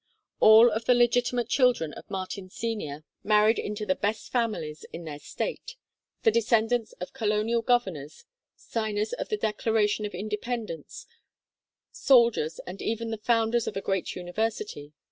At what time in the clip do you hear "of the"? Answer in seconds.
0.71-0.95, 9.13-9.37